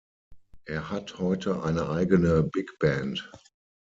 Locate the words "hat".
0.89-1.19